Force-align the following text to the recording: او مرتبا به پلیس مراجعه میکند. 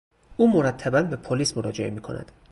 او 0.37 0.47
مرتبا 0.51 1.01
به 1.01 1.15
پلیس 1.15 1.57
مراجعه 1.57 1.89
میکند. 1.89 2.31